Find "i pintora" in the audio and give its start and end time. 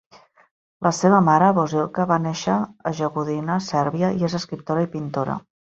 4.89-5.43